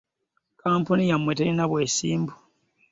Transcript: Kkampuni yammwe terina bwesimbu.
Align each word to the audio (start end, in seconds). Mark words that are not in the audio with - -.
Kkampuni 0.59 1.03
yammwe 1.11 1.31
terina 1.37 1.63
bwesimbu. 1.69 2.33